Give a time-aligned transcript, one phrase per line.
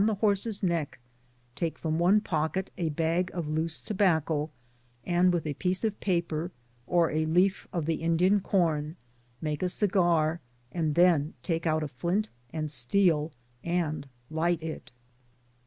[0.07, 0.97] the horse's neck,
[1.55, 4.49] take from one pocket a bag of loose tobacco,
[5.05, 6.49] and with a piece of paper,
[6.87, 8.95] or a leaf of the Indian corn,
[9.41, 10.39] make a segar,
[10.71, 13.31] and then take out a flint and steel
[13.63, 14.91] and light it.